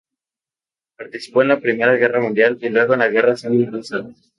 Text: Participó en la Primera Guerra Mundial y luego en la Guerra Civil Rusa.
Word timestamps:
Participó 0.97 1.43
en 1.43 1.49
la 1.49 1.59
Primera 1.59 1.93
Guerra 1.95 2.21
Mundial 2.21 2.57
y 2.59 2.69
luego 2.69 2.93
en 2.95 3.01
la 3.01 3.09
Guerra 3.09 3.37
Civil 3.37 3.71
Rusa. 3.71 4.03